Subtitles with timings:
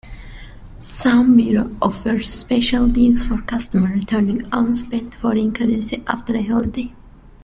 [0.81, 6.91] Some bureaux offer special deals for customers returning unspent foreign currency after a holiday.